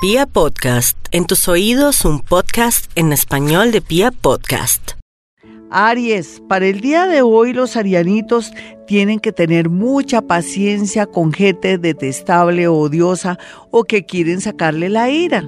Pia 0.00 0.26
Podcast, 0.26 0.96
en 1.10 1.26
tus 1.26 1.48
oídos 1.48 2.04
un 2.04 2.20
podcast 2.20 2.88
en 2.94 3.12
español 3.12 3.72
de 3.72 3.80
Pia 3.80 4.12
Podcast. 4.12 4.92
Aries, 5.72 6.40
para 6.48 6.66
el 6.66 6.80
día 6.80 7.08
de 7.08 7.22
hoy 7.22 7.52
los 7.52 7.76
arianitos 7.76 8.52
tienen 8.86 9.18
que 9.18 9.32
tener 9.32 9.68
mucha 9.68 10.22
paciencia 10.22 11.06
con 11.06 11.32
gente 11.32 11.78
detestable 11.78 12.68
o 12.68 12.76
odiosa 12.76 13.40
o 13.72 13.82
que 13.82 14.06
quieren 14.06 14.40
sacarle 14.40 14.88
la 14.88 15.10
ira. 15.10 15.42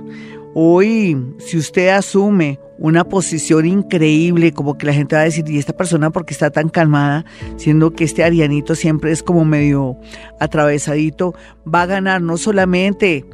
Hoy, 0.53 1.17
si 1.39 1.57
usted 1.57 1.91
asume 1.91 2.59
una 2.81 3.05
posición 3.05 3.67
increíble, 3.67 4.53
como 4.53 4.77
que 4.77 4.87
la 4.87 4.95
gente 4.95 5.15
va 5.15 5.23
a 5.23 5.27
decir, 5.27 5.45
¿y 5.49 5.59
esta 5.59 5.77
persona 5.77 6.11
por 6.11 6.25
qué 6.27 6.33
está 6.33 6.51
tan 6.51 6.71
calmada? 6.71 7.25
Siendo 7.57 7.93
que 7.93 8.05
este 8.05 8.25
arianito 8.25 8.75
siempre 8.75 9.13
es 9.13 9.23
como 9.23 9.45
medio 9.45 9.97
atravesadito, 10.41 11.35
va 11.73 11.83
a 11.83 11.87
ganar 11.87 12.21
no 12.21 12.37
solamente 12.37 13.27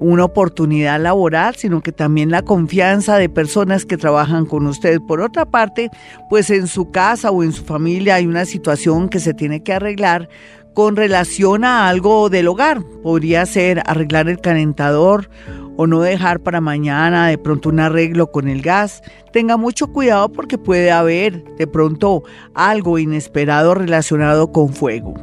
una 0.00 0.24
oportunidad 0.24 1.00
laboral, 1.00 1.54
sino 1.56 1.82
que 1.82 1.92
también 1.92 2.30
la 2.30 2.42
confianza 2.42 3.16
de 3.16 3.28
personas 3.28 3.84
que 3.84 3.96
trabajan 3.96 4.46
con 4.46 4.66
usted. 4.66 5.00
Por 5.06 5.20
otra 5.20 5.46
parte, 5.46 5.90
pues 6.28 6.50
en 6.50 6.66
su 6.66 6.90
casa 6.90 7.30
o 7.30 7.42
en 7.42 7.52
su 7.52 7.64
familia 7.64 8.16
hay 8.16 8.26
una 8.26 8.44
situación 8.44 9.08
que 9.08 9.20
se 9.20 9.34
tiene 9.34 9.62
que 9.62 9.72
arreglar 9.72 10.28
con 10.74 10.96
relación 10.96 11.64
a 11.64 11.88
algo 11.88 12.28
del 12.28 12.48
hogar. 12.48 12.82
Podría 13.02 13.46
ser 13.46 13.82
arreglar 13.86 14.28
el 14.28 14.40
calentador 14.40 15.30
o 15.76 15.86
no 15.86 16.00
dejar 16.00 16.40
para 16.40 16.60
mañana 16.60 17.28
de 17.28 17.38
pronto 17.38 17.68
un 17.68 17.80
arreglo 17.80 18.30
con 18.30 18.48
el 18.48 18.60
gas. 18.60 19.02
Tenga 19.32 19.56
mucho 19.56 19.88
cuidado 19.88 20.28
porque 20.30 20.58
puede 20.58 20.90
haber 20.90 21.44
de 21.56 21.66
pronto 21.66 22.24
algo 22.54 22.98
inesperado 22.98 23.74
relacionado 23.74 24.52
con 24.52 24.72
fuego. 24.72 25.14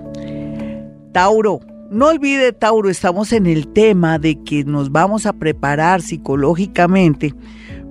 Tauro, 1.12 1.60
no 1.92 2.08
olvide, 2.08 2.54
Tauro, 2.54 2.90
estamos 2.90 3.34
en 3.34 3.46
el 3.46 3.68
tema 3.68 4.18
de 4.18 4.42
que 4.42 4.64
nos 4.64 4.94
vamos 4.94 5.26
a 5.26 5.34
preparar 5.34 6.02
psicológicamente 6.02 7.36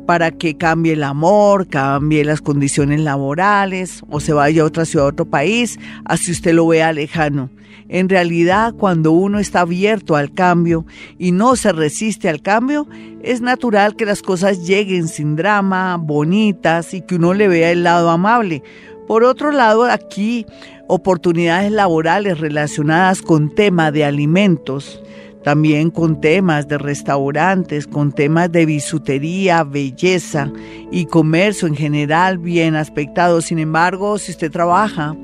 para 0.07 0.31
que 0.31 0.57
cambie 0.57 0.95
el 0.95 1.05
amor, 1.05 1.69
cambie 1.69 2.25
las 2.25 2.41
condiciones 2.41 3.01
laborales 3.01 4.03
o 4.09 4.19
se 4.19 4.33
vaya 4.33 4.63
a 4.63 4.65
otra 4.65 4.87
ciudad, 4.87 5.05
a 5.05 5.11
otro 5.11 5.27
país, 5.27 5.79
así 6.07 6.33
usted 6.33 6.55
lo 6.55 6.67
vea 6.67 6.95
lejano. 6.95 7.51
En 7.91 8.09
realidad, 8.09 8.73
cuando 8.73 9.13
uno 9.13 9.39
está 9.39 9.61
abierto 9.61 10.17
al 10.17 10.33
cambio 10.33 10.87
y 11.19 11.33
no 11.33 11.55
se 11.57 11.71
resiste 11.71 12.31
al 12.31 12.41
cambio, 12.41 12.89
es 13.23 13.43
natural 13.43 13.97
que 13.97 14.07
las 14.07 14.23
cosas 14.23 14.67
lleguen 14.67 15.09
sin 15.09 15.37
drama, 15.37 15.99
bonitas 15.99 16.95
y 16.95 17.03
que 17.03 17.17
uno 17.17 17.35
le 17.35 17.49
vea 17.49 17.71
el 17.71 17.83
lado 17.83 18.09
amable. 18.09 18.63
Por 19.11 19.25
otro 19.25 19.51
lado, 19.51 19.87
aquí 19.87 20.47
oportunidades 20.87 21.73
laborales 21.73 22.39
relacionadas 22.39 23.23
con 23.23 23.53
tema 23.53 23.91
de 23.91 24.05
alimentos, 24.05 25.03
también 25.43 25.91
con 25.91 26.21
temas 26.21 26.69
de 26.69 26.79
restaurantes, 26.79 27.89
con 27.89 28.13
temas 28.13 28.53
de 28.53 28.67
bisutería, 28.67 29.65
belleza 29.65 30.53
y 30.93 31.07
comercio 31.07 31.67
en 31.67 31.75
general 31.75 32.39
bien 32.39 32.77
aspectado. 32.77 33.41
Sin 33.41 33.59
embargo, 33.59 34.17
si 34.17 34.31
usted 34.31 34.53
trabaja 34.53 35.17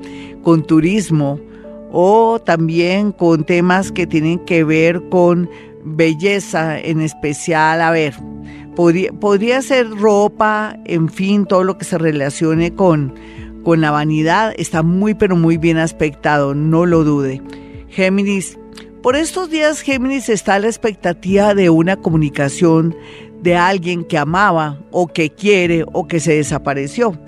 con 0.43 0.63
turismo 0.67 1.39
o 1.89 2.41
también 2.43 3.13
con 3.13 3.45
temas 3.45 3.93
que 3.93 4.05
tienen 4.05 4.39
que 4.39 4.65
ver 4.65 5.01
con 5.07 5.49
belleza 5.85 6.77
en 6.77 6.99
especial, 6.99 7.81
a 7.81 7.91
ver, 7.91 8.15
podría, 8.75 9.13
podría 9.13 9.61
ser 9.61 9.89
ropa, 9.91 10.75
en 10.83 11.07
fin, 11.07 11.45
todo 11.45 11.63
lo 11.63 11.77
que 11.77 11.85
se 11.85 11.97
relacione 11.97 12.75
con 12.75 13.13
con 13.67 13.81
la 13.81 13.91
vanidad 13.91 14.53
está 14.55 14.81
muy 14.81 15.13
pero 15.13 15.35
muy 15.35 15.57
bien 15.57 15.77
aspectado, 15.77 16.55
no 16.55 16.85
lo 16.85 17.03
dude. 17.03 17.41
Géminis, 17.89 18.57
por 19.03 19.17
estos 19.17 19.49
días 19.49 19.81
Géminis 19.81 20.29
está 20.29 20.53
a 20.53 20.59
la 20.59 20.67
expectativa 20.67 21.53
de 21.53 21.69
una 21.69 21.97
comunicación 21.97 22.95
de 23.41 23.57
alguien 23.57 24.05
que 24.05 24.17
amaba 24.17 24.79
o 24.91 25.07
que 25.07 25.31
quiere 25.31 25.83
o 25.91 26.07
que 26.07 26.21
se 26.21 26.35
desapareció. 26.35 27.19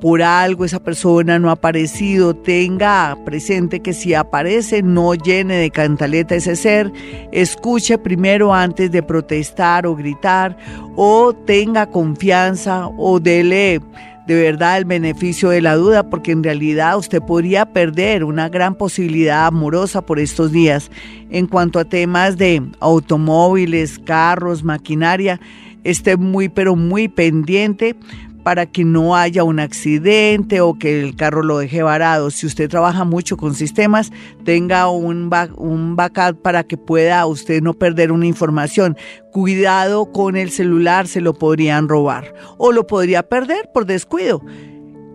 Por 0.00 0.22
algo 0.22 0.64
esa 0.64 0.82
persona 0.82 1.38
no 1.38 1.50
ha 1.50 1.52
aparecido, 1.52 2.34
tenga 2.34 3.18
presente 3.26 3.80
que 3.80 3.92
si 3.92 4.14
aparece 4.14 4.82
no 4.82 5.12
llene 5.12 5.56
de 5.56 5.70
cantaleta 5.70 6.36
ese 6.36 6.56
ser, 6.56 6.90
escuche 7.32 7.98
primero 7.98 8.54
antes 8.54 8.90
de 8.92 9.02
protestar 9.02 9.86
o 9.86 9.94
gritar 9.94 10.56
o 10.96 11.34
tenga 11.34 11.84
confianza 11.90 12.88
o 12.96 13.20
dele 13.20 13.82
de 14.30 14.40
verdad 14.40 14.78
el 14.78 14.84
beneficio 14.84 15.48
de 15.48 15.60
la 15.60 15.74
duda, 15.74 16.08
porque 16.08 16.30
en 16.30 16.44
realidad 16.44 16.96
usted 16.96 17.20
podría 17.20 17.66
perder 17.66 18.22
una 18.22 18.48
gran 18.48 18.76
posibilidad 18.76 19.48
amorosa 19.48 20.02
por 20.02 20.20
estos 20.20 20.52
días. 20.52 20.88
En 21.32 21.48
cuanto 21.48 21.80
a 21.80 21.84
temas 21.84 22.36
de 22.36 22.62
automóviles, 22.78 23.98
carros, 23.98 24.62
maquinaria, 24.62 25.40
esté 25.82 26.16
muy, 26.16 26.48
pero 26.48 26.76
muy 26.76 27.08
pendiente 27.08 27.96
para 28.42 28.66
que 28.66 28.84
no 28.84 29.16
haya 29.16 29.44
un 29.44 29.60
accidente 29.60 30.60
o 30.60 30.78
que 30.78 31.00
el 31.00 31.16
carro 31.16 31.42
lo 31.42 31.58
deje 31.58 31.82
varado. 31.82 32.30
Si 32.30 32.46
usted 32.46 32.68
trabaja 32.68 33.04
mucho 33.04 33.36
con 33.36 33.54
sistemas, 33.54 34.10
tenga 34.44 34.88
un, 34.88 35.30
backup 35.30 36.42
para 36.42 36.64
que 36.64 36.76
pueda 36.76 37.26
usted 37.26 37.62
no 37.62 37.74
perder 37.74 38.12
una 38.12 38.26
información. 38.26 38.96
Cuidado 39.32 40.12
con 40.12 40.36
el 40.36 40.50
celular, 40.50 41.06
se 41.06 41.20
lo 41.20 41.34
podrían 41.34 41.88
robar 41.88 42.34
o 42.58 42.72
lo 42.72 42.86
podría 42.86 43.22
perder 43.22 43.70
por 43.72 43.86
descuido. 43.86 44.42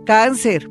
Cáncer, 0.05 0.69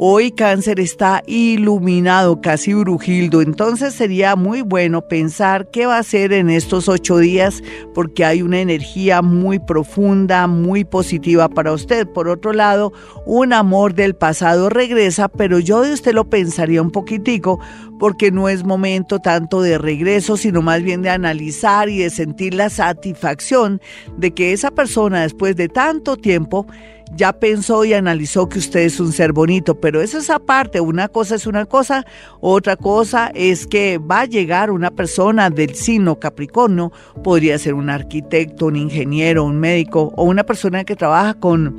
Hoy 0.00 0.30
cáncer 0.30 0.78
está 0.78 1.24
iluminado, 1.26 2.40
casi 2.40 2.72
brujildo, 2.72 3.42
entonces 3.42 3.94
sería 3.94 4.36
muy 4.36 4.62
bueno 4.62 5.08
pensar 5.08 5.72
qué 5.72 5.86
va 5.86 5.96
a 5.96 5.98
hacer 5.98 6.32
en 6.32 6.50
estos 6.50 6.88
ocho 6.88 7.18
días 7.18 7.64
porque 7.94 8.24
hay 8.24 8.42
una 8.42 8.60
energía 8.60 9.22
muy 9.22 9.58
profunda, 9.58 10.46
muy 10.46 10.84
positiva 10.84 11.48
para 11.48 11.72
usted. 11.72 12.06
Por 12.06 12.28
otro 12.28 12.52
lado, 12.52 12.92
un 13.26 13.52
amor 13.52 13.92
del 13.92 14.14
pasado 14.14 14.68
regresa, 14.68 15.26
pero 15.26 15.58
yo 15.58 15.82
de 15.82 15.92
usted 15.92 16.14
lo 16.14 16.30
pensaría 16.30 16.80
un 16.80 16.92
poquitico 16.92 17.58
porque 17.98 18.30
no 18.30 18.48
es 18.48 18.62
momento 18.62 19.18
tanto 19.18 19.62
de 19.62 19.78
regreso, 19.78 20.36
sino 20.36 20.62
más 20.62 20.80
bien 20.80 21.02
de 21.02 21.10
analizar 21.10 21.88
y 21.88 21.98
de 21.98 22.10
sentir 22.10 22.54
la 22.54 22.70
satisfacción 22.70 23.80
de 24.16 24.30
que 24.30 24.52
esa 24.52 24.70
persona 24.70 25.22
después 25.22 25.56
de 25.56 25.68
tanto 25.68 26.16
tiempo 26.16 26.68
ya 27.14 27.32
pensó 27.32 27.84
y 27.84 27.94
analizó 27.94 28.48
que 28.48 28.58
usted 28.58 28.80
es 28.80 29.00
un 29.00 29.12
ser 29.12 29.32
bonito, 29.32 29.80
pero 29.80 30.00
eso 30.00 30.18
es 30.18 30.30
aparte, 30.30 30.80
una 30.80 31.08
cosa 31.08 31.34
es 31.34 31.46
una 31.46 31.66
cosa, 31.66 32.04
otra 32.40 32.76
cosa 32.76 33.30
es 33.34 33.66
que 33.66 33.98
va 33.98 34.20
a 34.20 34.24
llegar 34.26 34.70
una 34.70 34.90
persona 34.90 35.50
del 35.50 35.74
signo 35.74 36.18
Capricornio, 36.18 36.92
podría 37.22 37.58
ser 37.58 37.74
un 37.74 37.90
arquitecto, 37.90 38.66
un 38.66 38.76
ingeniero, 38.76 39.44
un 39.44 39.58
médico 39.58 40.12
o 40.16 40.24
una 40.24 40.44
persona 40.44 40.84
que 40.84 40.96
trabaja 40.96 41.34
con, 41.34 41.76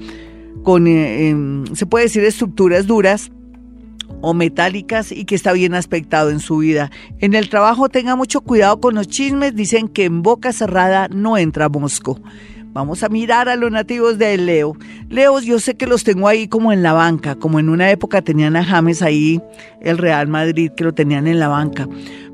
con 0.64 0.88
eh, 0.88 1.36
se 1.74 1.86
puede 1.86 2.06
decir, 2.06 2.24
estructuras 2.24 2.88
duras 2.88 3.32
o 4.22 4.34
metálicas 4.34 5.12
y 5.12 5.26
que 5.26 5.36
está 5.36 5.54
bien 5.54 5.74
aspectado 5.74 6.30
en 6.30 6.40
su 6.40 6.58
vida. 6.58 6.92
En 7.20 7.34
el 7.34 7.50
trabajo 7.50 7.90
tenga 7.90 8.16
mucho 8.16 8.42
cuidado 8.42 8.80
con 8.80 8.96
los 8.96 9.08
chismes, 9.08 9.56
dicen 9.56 9.88
que 9.88 10.06
en 10.06 10.22
boca 10.22 10.52
cerrada 10.52 11.08
no 11.10 11.38
entra 11.38 11.70
mosco. 11.70 12.20
Vamos 12.72 13.04
a 13.04 13.10
mirar 13.10 13.50
a 13.50 13.56
los 13.56 13.72
nativos 13.72 14.18
de 14.18 14.38
Leo. 14.38 14.76
Leos, 15.10 15.44
yo 15.44 15.60
sé 15.60 15.76
que 15.76 15.88
los 15.88 16.04
tengo 16.04 16.28
ahí 16.28 16.48
como 16.48 16.72
en 16.72 16.84
la 16.84 16.94
banca, 16.94 17.36
como 17.36 17.60
en 17.60 17.68
una 17.68 17.90
época 17.90 18.22
tenían 18.22 18.56
a 18.56 18.64
James 18.64 19.02
ahí, 19.02 19.42
el 19.82 19.98
Real 19.98 20.28
Madrid, 20.28 20.72
que 20.78 20.84
lo 20.84 20.94
tenían 20.94 21.26
en 21.26 21.40
la 21.40 21.48
banca. 21.48 21.88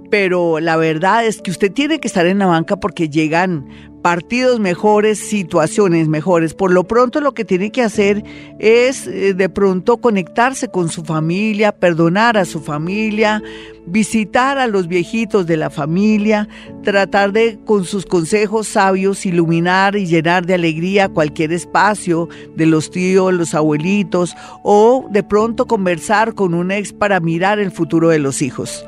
Pero 0.10 0.60
la 0.60 0.78
verdad 0.78 1.26
es 1.26 1.42
que 1.42 1.52
usted 1.52 1.72
tiene 1.72 2.00
que 2.00 2.08
estar 2.08 2.26
en 2.26 2.40
la 2.40 2.46
banca 2.46 2.78
porque 2.78 3.10
llegan 3.10 3.68
partidos 4.06 4.60
mejores, 4.60 5.18
situaciones 5.18 6.08
mejores. 6.08 6.54
Por 6.54 6.72
lo 6.72 6.84
pronto 6.84 7.22
lo 7.22 7.34
que 7.34 7.44
tiene 7.44 7.72
que 7.72 7.82
hacer 7.82 8.24
es 8.60 9.08
eh, 9.08 9.34
de 9.34 9.50
pronto 9.50 9.98
conectarse 9.98 10.68
con 10.68 10.90
su 10.90 11.04
familia, 11.04 11.72
perdonar 11.72 12.38
a 12.38 12.46
su 12.46 12.62
familia, 12.62 13.42
visitar 13.88 14.60
a 14.60 14.68
los 14.68 14.88
viejitos 14.88 15.48
de 15.48 15.58
la 15.58 15.72
familia, 15.72 16.48
tratar 16.84 17.32
de 17.32 17.58
con 17.66 17.84
sus 17.84 18.06
consejos 18.06 18.68
sabios 18.68 19.26
iluminar 19.26 19.96
y 19.96 20.06
llenar 20.06 20.46
de 20.46 20.54
alegría 20.54 21.10
cualquier 21.10 21.52
espacio 21.52 22.30
de 22.56 22.68
los 22.68 22.92
tíos, 22.92 23.34
los 23.34 23.56
abuelitos 23.56 24.36
o 24.62 25.08
de 25.10 25.24
pronto 25.24 25.66
conversar 25.66 26.36
con 26.36 26.54
un 26.54 26.70
ex 26.70 26.94
para 26.94 27.20
mirar 27.20 27.58
el 27.58 27.72
futuro 27.72 28.10
de 28.10 28.20
los 28.20 28.44
hijos. 28.44 28.86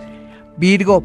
Virgo, 0.57 1.03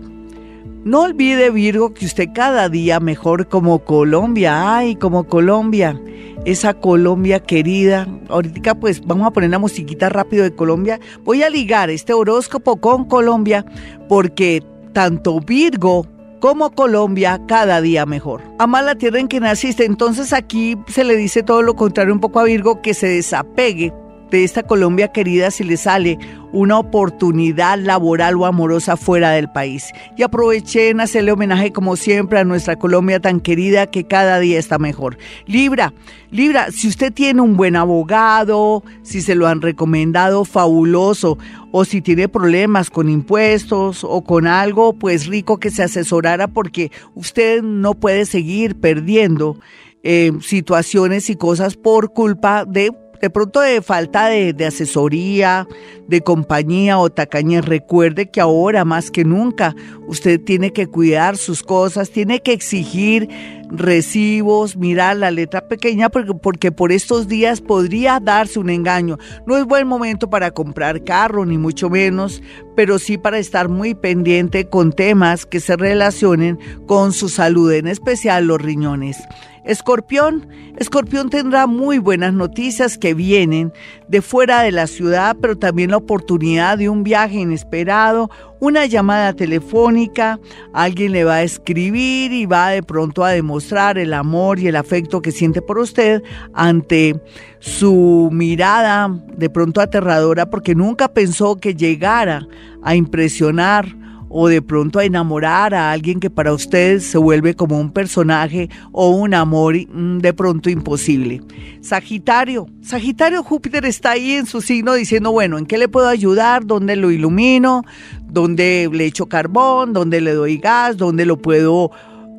no 0.84 1.02
olvide, 1.02 1.50
Virgo, 1.50 1.94
que 1.94 2.06
usted 2.06 2.30
cada 2.34 2.68
día 2.68 2.98
mejor 2.98 3.46
como 3.46 3.84
Colombia. 3.84 4.76
Ay, 4.76 4.96
como 4.96 5.24
Colombia. 5.24 6.00
Esa 6.44 6.74
Colombia 6.74 7.38
querida. 7.38 8.08
Ahorita 8.28 8.74
pues 8.74 9.00
vamos 9.06 9.28
a 9.28 9.30
poner 9.30 9.50
la 9.50 9.60
musiquita 9.60 10.08
rápido 10.08 10.42
de 10.42 10.54
Colombia. 10.54 10.98
Voy 11.22 11.44
a 11.44 11.50
ligar 11.50 11.88
este 11.88 12.12
horóscopo 12.12 12.78
con 12.78 13.04
Colombia 13.04 13.64
porque 14.08 14.64
tanto 14.92 15.38
Virgo 15.38 16.04
como 16.40 16.72
Colombia 16.72 17.40
cada 17.46 17.80
día 17.80 18.04
mejor. 18.04 18.42
Ama 18.58 18.82
la 18.82 18.96
tierra 18.96 19.20
en 19.20 19.28
que 19.28 19.38
naciste. 19.38 19.84
Entonces 19.84 20.32
aquí 20.32 20.76
se 20.88 21.04
le 21.04 21.16
dice 21.16 21.44
todo 21.44 21.62
lo 21.62 21.76
contrario 21.76 22.12
un 22.12 22.18
poco 22.18 22.40
a 22.40 22.44
Virgo, 22.44 22.82
que 22.82 22.92
se 22.92 23.06
desapegue 23.06 23.92
de 24.36 24.44
esta 24.44 24.62
Colombia 24.62 25.08
querida 25.08 25.50
si 25.50 25.64
le 25.64 25.76
sale 25.76 26.18
una 26.52 26.78
oportunidad 26.78 27.78
laboral 27.78 28.36
o 28.36 28.46
amorosa 28.46 28.96
fuera 28.96 29.30
del 29.30 29.50
país. 29.50 29.92
Y 30.16 30.22
aproveché 30.22 30.90
en 30.90 31.00
hacerle 31.00 31.32
homenaje 31.32 31.72
como 31.72 31.96
siempre 31.96 32.38
a 32.38 32.44
nuestra 32.44 32.76
Colombia 32.76 33.20
tan 33.20 33.40
querida 33.40 33.86
que 33.86 34.04
cada 34.04 34.38
día 34.38 34.58
está 34.58 34.78
mejor. 34.78 35.18
Libra, 35.46 35.92
Libra, 36.30 36.70
si 36.70 36.88
usted 36.88 37.12
tiene 37.12 37.42
un 37.42 37.56
buen 37.56 37.76
abogado, 37.76 38.82
si 39.02 39.20
se 39.20 39.34
lo 39.34 39.46
han 39.46 39.60
recomendado, 39.60 40.44
fabuloso, 40.44 41.38
o 41.70 41.84
si 41.84 42.00
tiene 42.00 42.28
problemas 42.28 42.90
con 42.90 43.08
impuestos 43.08 44.04
o 44.04 44.22
con 44.22 44.46
algo, 44.46 44.94
pues 44.94 45.26
rico 45.26 45.58
que 45.58 45.70
se 45.70 45.82
asesorara 45.82 46.48
porque 46.48 46.90
usted 47.14 47.62
no 47.62 47.94
puede 47.94 48.26
seguir 48.26 48.76
perdiendo 48.76 49.56
eh, 50.04 50.32
situaciones 50.40 51.30
y 51.30 51.36
cosas 51.36 51.76
por 51.76 52.12
culpa 52.12 52.64
de 52.64 52.90
de 53.22 53.30
pronto 53.30 53.60
de 53.60 53.80
falta 53.82 54.26
de, 54.26 54.66
asesoría, 54.66 55.68
de 56.08 56.22
compañía 56.22 56.98
o 56.98 57.08
tacaña, 57.08 57.60
recuerde 57.60 58.28
que 58.28 58.40
ahora 58.40 58.84
más 58.84 59.12
que 59.12 59.24
nunca 59.24 59.76
usted 60.08 60.40
tiene 60.40 60.72
que 60.72 60.88
cuidar 60.88 61.36
sus 61.36 61.62
cosas, 61.62 62.10
tiene 62.10 62.40
que 62.42 62.52
exigir 62.52 63.28
recibos, 63.70 64.76
mirar 64.76 65.18
la 65.18 65.30
letra 65.30 65.68
pequeña 65.68 66.08
porque, 66.08 66.34
porque 66.34 66.72
por 66.72 66.90
estos 66.90 67.28
días 67.28 67.60
podría 67.60 68.18
darse 68.18 68.58
un 68.58 68.70
engaño. 68.70 69.18
No 69.46 69.56
es 69.56 69.66
buen 69.66 69.86
momento 69.86 70.28
para 70.28 70.50
comprar 70.50 71.04
carro, 71.04 71.46
ni 71.46 71.58
mucho 71.58 71.88
menos, 71.88 72.42
pero 72.74 72.98
sí 72.98 73.18
para 73.18 73.38
estar 73.38 73.68
muy 73.68 73.94
pendiente 73.94 74.68
con 74.68 74.92
temas 74.92 75.46
que 75.46 75.60
se 75.60 75.76
relacionen 75.76 76.58
con 76.86 77.12
su 77.12 77.28
salud, 77.28 77.72
en 77.72 77.86
especial 77.86 78.46
los 78.48 78.60
riñones. 78.60 79.16
Escorpión, 79.64 80.48
Escorpión 80.76 81.30
tendrá 81.30 81.68
muy 81.68 81.98
buenas 81.98 82.34
noticias 82.34 82.98
que 82.98 83.14
vienen 83.14 83.72
de 84.08 84.20
fuera 84.20 84.62
de 84.62 84.72
la 84.72 84.88
ciudad, 84.88 85.36
pero 85.40 85.56
también 85.56 85.92
la 85.92 85.98
oportunidad 85.98 86.78
de 86.78 86.88
un 86.88 87.04
viaje 87.04 87.36
inesperado, 87.36 88.28
una 88.58 88.86
llamada 88.86 89.32
telefónica, 89.34 90.40
alguien 90.72 91.12
le 91.12 91.22
va 91.22 91.36
a 91.36 91.42
escribir 91.42 92.32
y 92.32 92.46
va 92.46 92.70
de 92.70 92.82
pronto 92.82 93.24
a 93.24 93.30
demostrar 93.30 93.98
el 93.98 94.14
amor 94.14 94.58
y 94.58 94.66
el 94.66 94.76
afecto 94.76 95.22
que 95.22 95.30
siente 95.30 95.62
por 95.62 95.78
usted 95.78 96.22
ante 96.54 97.20
su 97.60 98.30
mirada 98.32 99.16
de 99.36 99.48
pronto 99.48 99.80
aterradora 99.80 100.50
porque 100.50 100.74
nunca 100.74 101.08
pensó 101.08 101.56
que 101.56 101.76
llegara 101.76 102.46
a 102.82 102.96
impresionar 102.96 104.01
o 104.32 104.48
de 104.48 104.62
pronto 104.62 104.98
a 104.98 105.04
enamorar 105.04 105.74
a 105.74 105.92
alguien 105.92 106.18
que 106.18 106.30
para 106.30 106.54
usted 106.54 107.00
se 107.00 107.18
vuelve 107.18 107.54
como 107.54 107.78
un 107.78 107.90
personaje 107.90 108.70
o 108.90 109.10
un 109.10 109.34
amor 109.34 109.76
mm, 109.76 110.18
de 110.18 110.32
pronto 110.32 110.70
imposible. 110.70 111.42
Sagitario, 111.82 112.66
Sagitario 112.80 113.42
Júpiter 113.42 113.84
está 113.84 114.12
ahí 114.12 114.32
en 114.32 114.46
su 114.46 114.62
signo 114.62 114.94
diciendo, 114.94 115.32
bueno, 115.32 115.58
¿en 115.58 115.66
qué 115.66 115.76
le 115.76 115.88
puedo 115.88 116.08
ayudar? 116.08 116.64
¿Dónde 116.64 116.96
lo 116.96 117.10
ilumino? 117.10 117.84
¿Dónde 118.22 118.88
le 118.90 119.04
echo 119.04 119.26
carbón? 119.26 119.92
¿Dónde 119.92 120.22
le 120.22 120.32
doy 120.32 120.56
gas? 120.56 120.96
¿Dónde 120.96 121.26
lo 121.26 121.36
puedo 121.36 121.90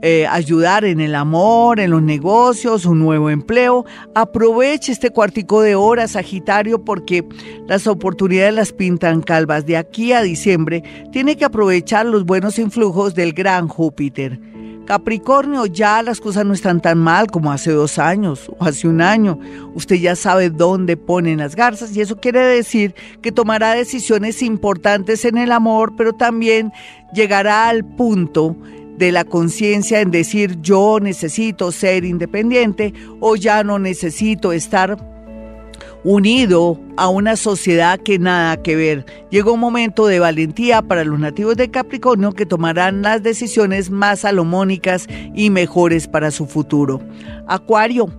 eh, 0.05 0.27
ayudar 0.27 0.83
en 0.83 0.99
el 0.99 1.15
amor, 1.15 1.79
en 1.79 1.91
los 1.91 2.01
negocios, 2.01 2.85
un 2.85 2.99
nuevo 2.99 3.29
empleo. 3.29 3.85
Aproveche 4.13 4.91
este 4.91 5.11
cuartico 5.11 5.61
de 5.61 5.75
hora, 5.75 6.09
Sagitario, 6.09 6.83
porque 6.83 7.25
las 7.67 7.87
oportunidades 7.87 8.53
las 8.53 8.73
pintan 8.73 9.21
calvas. 9.21 9.65
De 9.65 9.77
aquí 9.77 10.11
a 10.11 10.21
diciembre 10.21 10.83
tiene 11.13 11.37
que 11.37 11.45
aprovechar 11.45 12.05
los 12.05 12.25
buenos 12.25 12.59
influjos 12.59 13.15
del 13.15 13.31
gran 13.31 13.69
Júpiter. 13.69 14.41
Capricornio, 14.85 15.67
ya 15.67 16.03
las 16.03 16.19
cosas 16.19 16.45
no 16.45 16.53
están 16.53 16.81
tan 16.81 16.97
mal 16.97 17.27
como 17.27 17.53
hace 17.53 17.71
dos 17.71 17.97
años 17.97 18.51
o 18.59 18.65
hace 18.65 18.89
un 18.89 19.01
año. 19.01 19.39
Usted 19.73 19.95
ya 19.95 20.17
sabe 20.17 20.49
dónde 20.49 20.97
ponen 20.97 21.37
las 21.37 21.55
garzas 21.55 21.95
y 21.95 22.01
eso 22.01 22.17
quiere 22.17 22.41
decir 22.41 22.93
que 23.21 23.31
tomará 23.31 23.73
decisiones 23.73 24.41
importantes 24.41 25.23
en 25.23 25.37
el 25.37 25.53
amor, 25.53 25.93
pero 25.95 26.11
también 26.11 26.73
llegará 27.13 27.69
al 27.69 27.85
punto 27.85 28.57
de 28.97 29.11
la 29.11 29.25
conciencia 29.25 30.01
en 30.01 30.11
decir 30.11 30.59
yo 30.61 30.99
necesito 31.01 31.71
ser 31.71 32.05
independiente 32.05 32.93
o 33.19 33.35
ya 33.35 33.63
no 33.63 33.79
necesito 33.79 34.51
estar 34.51 34.97
unido 36.03 36.79
a 36.97 37.07
una 37.07 37.35
sociedad 37.35 37.99
que 37.99 38.19
nada 38.19 38.61
que 38.61 38.75
ver. 38.75 39.05
Llegó 39.29 39.53
un 39.53 39.59
momento 39.59 40.05
de 40.05 40.19
valentía 40.19 40.81
para 40.81 41.03
los 41.03 41.19
nativos 41.19 41.55
de 41.55 41.71
Capricornio 41.71 42.33
que 42.33 42.45
tomarán 42.45 43.01
las 43.01 43.23
decisiones 43.23 43.89
más 43.89 44.21
salomónicas 44.21 45.07
y 45.33 45.49
mejores 45.49 46.07
para 46.07 46.31
su 46.31 46.45
futuro. 46.45 47.01
Acuario, 47.47 48.09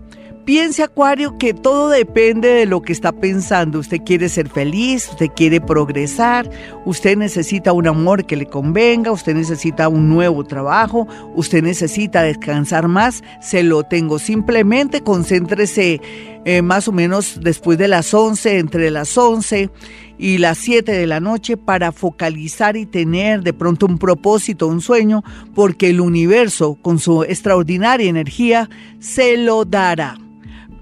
Piense, 0.44 0.82
Acuario, 0.82 1.38
que 1.38 1.55
todo 1.55 1.88
depende 1.88 2.49
de 2.49 2.67
lo 2.67 2.82
que 2.82 2.93
está 2.93 3.12
pensando. 3.12 3.79
Usted 3.79 4.02
quiere 4.05 4.29
ser 4.29 4.50
feliz, 4.50 5.08
usted 5.08 5.31
quiere 5.35 5.58
progresar, 5.58 6.50
usted 6.85 7.17
necesita 7.17 7.73
un 7.73 7.87
amor 7.87 8.26
que 8.26 8.37
le 8.37 8.44
convenga, 8.44 9.11
usted 9.11 9.35
necesita 9.35 9.88
un 9.88 10.11
nuevo 10.11 10.44
trabajo, 10.44 11.08
usted 11.35 11.62
necesita 11.62 12.23
descansar 12.23 12.88
más. 12.88 13.25
Se 13.41 13.62
lo 13.62 13.85
tengo. 13.85 14.19
Simplemente 14.19 15.00
concéntrese 15.00 16.02
eh, 16.44 16.61
más 16.61 16.88
o 16.88 16.93
menos 16.93 17.40
después 17.40 17.79
de 17.79 17.88
las 17.88 18.12
11, 18.12 18.58
entre 18.58 18.90
las 18.90 19.17
11 19.17 19.70
y 20.19 20.37
las 20.37 20.58
7 20.58 20.93
de 20.93 21.06
la 21.06 21.20
noche 21.20 21.56
para 21.56 21.90
focalizar 21.90 22.76
y 22.76 22.85
tener 22.85 23.43
de 23.43 23.55
pronto 23.55 23.87
un 23.87 23.97
propósito, 23.97 24.67
un 24.67 24.82
sueño, 24.82 25.25
porque 25.55 25.88
el 25.88 26.02
universo 26.02 26.75
con 26.82 26.99
su 26.99 27.23
extraordinaria 27.23 28.11
energía 28.11 28.69
se 28.99 29.38
lo 29.38 29.64
dará. 29.64 30.19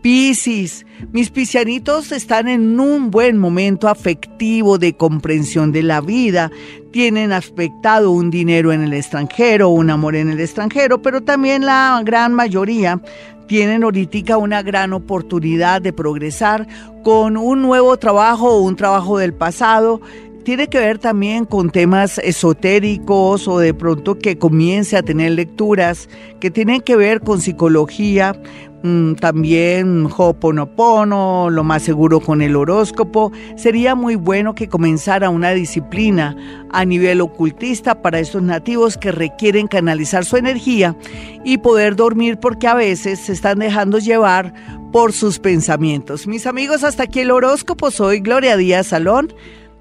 Piscis, 0.02 0.84
mis 1.12 1.31
piscianitos 1.31 2.10
están 2.10 2.49
en 2.49 2.81
un 2.81 3.12
buen 3.12 3.38
momento 3.38 3.87
afectivo 3.87 4.76
de 4.76 4.96
comprensión 4.96 5.70
de 5.70 5.84
la 5.84 6.00
vida. 6.00 6.50
Tienen 6.90 7.31
aspectado 7.31 8.10
un 8.10 8.28
dinero 8.28 8.72
en 8.72 8.82
el 8.82 8.94
extranjero, 8.94 9.69
un 9.69 9.90
amor 9.90 10.16
en 10.16 10.28
el 10.28 10.40
extranjero, 10.40 11.00
pero 11.02 11.20
también 11.20 11.64
la 11.64 12.02
gran 12.04 12.34
mayoría 12.34 13.00
tienen 13.46 13.84
ahorita 13.84 14.38
una 14.38 14.62
gran 14.62 14.93
oportunidad 14.93 15.81
de 15.81 15.93
progresar 15.93 16.66
con 17.05 17.37
un 17.37 17.62
nuevo 17.62 17.96
trabajo 17.96 18.50
o 18.50 18.62
un 18.62 18.75
trabajo 18.75 19.19
del 19.19 19.34
pasado 19.34 20.00
tiene 20.44 20.69
que 20.69 20.79
ver 20.79 20.99
también 20.99 21.44
con 21.44 21.71
temas 21.71 22.19
esotéricos 22.19 23.49
o 23.49 23.59
de 23.59 23.75
pronto 23.75 24.19
que 24.19 24.39
comience 24.39 24.97
a 24.97 25.03
tener 25.03 25.33
lecturas 25.33 26.09
que 26.41 26.50
tienen 26.50 26.81
que 26.81 26.97
ver 26.97 27.21
con 27.21 27.41
psicología, 27.41 28.35
Mm, 28.83 29.15
también 29.15 30.06
Ho'oponopono, 30.06 31.50
lo 31.50 31.62
más 31.62 31.83
seguro 31.83 32.21
con 32.21 32.43
el 32.43 32.56
horóscopo. 32.56 33.31
Sería 33.56 33.94
muy 33.94 34.17
bueno 34.17 34.56
que 34.56 34.69
comenzara 34.69 35.31
una 35.31 35.50
disciplina 35.53 36.37
a 36.73 36.85
nivel 36.85 37.21
ocultista 37.21 38.03
para 38.03 38.19
estos 38.19 38.43
nativos 38.43 38.99
que 38.99 39.12
requieren 39.12 39.69
canalizar 39.69 40.25
su 40.25 40.37
energía 40.37 40.97
y 41.44 41.59
poder 41.59 41.94
dormir 41.94 42.39
porque 42.39 42.67
a 42.67 42.75
veces 42.75 43.21
se 43.21 43.32
están 43.32 43.61
dejando 43.61 43.99
llevar 43.99 44.53
por 44.91 45.13
sus 45.13 45.39
pensamientos. 45.39 46.27
Mis 46.27 46.46
amigos, 46.46 46.82
hasta 46.82 47.05
aquí 47.05 47.20
el 47.20 47.31
horóscopo. 47.31 47.93
Soy 47.93 48.19
Gloria 48.19 48.56
Díaz 48.56 48.89
Salón. 48.89 49.32